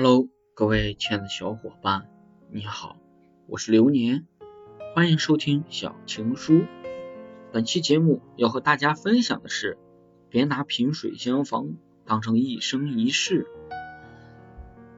[0.00, 2.08] Hello，各位亲爱的小伙伴，
[2.52, 3.00] 你好，
[3.48, 4.28] 我是流年，
[4.94, 6.60] 欢迎收听小情书。
[7.50, 9.76] 本期节目要和大家分享的是，
[10.28, 13.48] 别拿萍水相逢当成一生一世。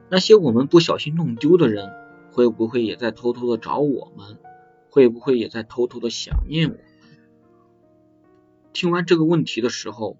[0.07, 1.89] 那些我们不小心弄丢的人，
[2.31, 4.37] 会不会也在偷偷的找我们？
[4.91, 6.85] 会不会也在偷偷的想念我们？
[8.71, 10.19] 听完这个问题的时候，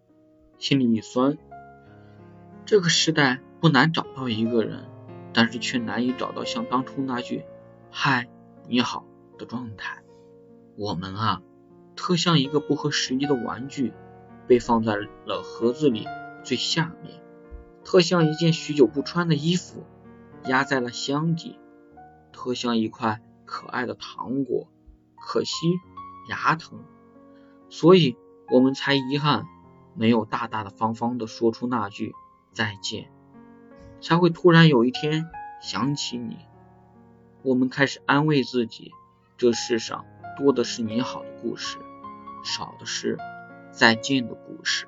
[0.58, 1.38] 心里一酸。
[2.66, 4.90] 这个时代不难找到一个人，
[5.34, 7.46] 但是却难以找到像当初那句
[7.92, 8.28] “嗨，
[8.68, 9.06] 你好”
[9.38, 10.04] 的状态。
[10.76, 11.42] 我们啊，
[11.96, 13.94] 特像一个不合时宜的玩具，
[14.48, 16.08] 被放在了盒子里
[16.44, 17.22] 最下面；
[17.86, 19.84] 特像一件许久不穿的衣服，
[20.46, 21.58] 压在了箱底；
[22.34, 23.22] 特像一块。
[23.44, 24.70] 可爱的糖果，
[25.20, 25.68] 可惜
[26.30, 26.86] 牙疼，
[27.68, 28.16] 所以
[28.50, 29.46] 我们才遗憾
[29.94, 32.14] 没有大大的方方的说出那句
[32.54, 33.12] 再见，
[34.02, 35.30] 才会突然有一天
[35.62, 36.38] 想起你。
[37.44, 38.92] 我们开始安慰自己，
[39.38, 40.06] 这世上
[40.38, 41.78] 多的是你好的故事，
[42.44, 43.18] 少的是
[43.72, 44.88] 再见的故事。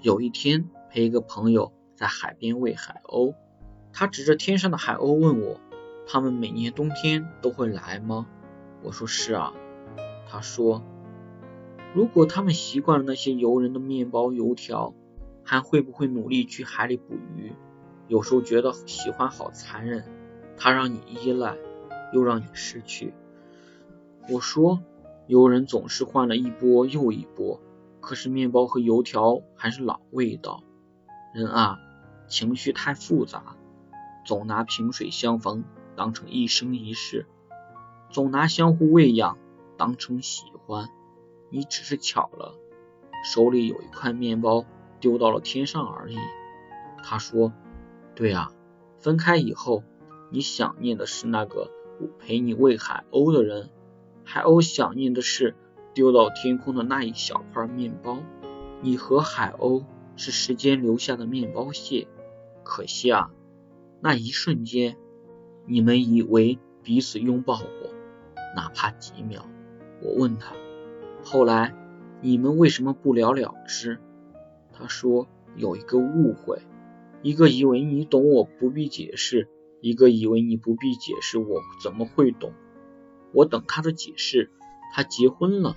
[0.00, 3.34] 有一天陪一个朋友在海边喂海鸥，
[3.92, 5.60] 他指着天上的海鸥问我。
[6.08, 8.28] 他们每年冬天都会来吗？
[8.84, 9.52] 我说是啊。
[10.28, 10.84] 他说，
[11.94, 14.94] 如果他们习惯了那些游人的面包油条，
[15.42, 17.52] 还会不会努力去海里捕鱼？
[18.08, 20.04] 有时候觉得喜欢好残忍，
[20.56, 21.56] 他让你依赖，
[22.12, 23.12] 又让你失去。
[24.28, 24.80] 我说，
[25.26, 27.60] 游人总是换了一波又一波，
[28.00, 30.62] 可是面包和油条还是老味道。
[31.34, 31.78] 人啊，
[32.28, 33.56] 情绪太复杂，
[34.24, 35.64] 总拿萍水相逢。
[35.96, 37.24] 当成一生一世，
[38.10, 39.38] 总拿相互喂养
[39.78, 40.90] 当成喜欢，
[41.48, 42.54] 你只是巧了，
[43.24, 44.66] 手里有一块面包
[45.00, 46.18] 丢到了天上而已。
[47.02, 47.54] 他说
[48.16, 48.50] ：“对啊，
[48.98, 49.84] 分开以后，
[50.30, 51.70] 你想念的是那个
[52.18, 53.70] 陪你喂海鸥的人，
[54.24, 55.54] 海鸥想念的是
[55.94, 58.18] 丢到天空的那一小块面包。
[58.82, 59.84] 你和海鸥
[60.16, 62.08] 是时间留下的面包屑，
[62.64, 63.30] 可惜啊，
[64.00, 64.96] 那一瞬间。”
[65.68, 67.90] 你们以为彼此拥抱过，
[68.54, 69.44] 哪怕几秒。
[70.00, 70.54] 我问他，
[71.24, 71.74] 后来
[72.20, 73.98] 你们为什么不了了之？
[74.72, 76.62] 他说有一个误会，
[77.26, 79.48] 一个以为你懂我不必解释，
[79.80, 82.52] 一个以为你不必解释我怎么会懂。
[83.32, 84.52] 我等他的解释，
[84.94, 85.76] 他结婚了。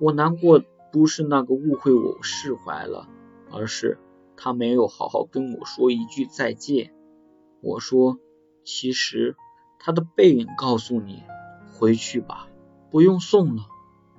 [0.00, 3.08] 我难过不是那个误会我释怀了，
[3.52, 3.98] 而是
[4.36, 6.92] 他没有好好跟我说一句再见。
[7.60, 8.18] 我说。
[8.66, 9.36] 其实
[9.78, 11.22] 他的背影告诉你，
[11.74, 12.48] 回去吧，
[12.90, 13.62] 不用送了。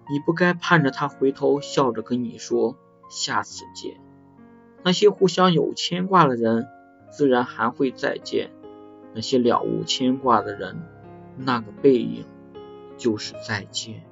[0.08, 2.78] 你不该盼着他回头笑着跟你说
[3.10, 4.00] 下次见。
[4.86, 6.68] 那些互相有牵挂的人，
[7.10, 8.50] 自然还会再见；
[9.16, 10.78] 那些了无牵挂的人，
[11.36, 12.24] 那个背影
[12.96, 14.04] 就是再见。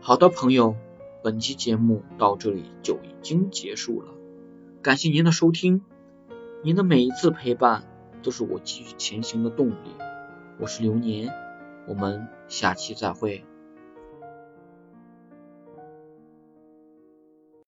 [0.00, 0.76] 好的，朋友，
[1.24, 4.12] 本期节目到这里就已经结束了，
[4.82, 5.82] 感谢您的收听，
[6.62, 7.82] 您的每一次陪伴。
[8.22, 9.96] 都是我继续前行的动力。
[10.58, 11.32] 我是流年，
[11.88, 13.46] 我们下期再会。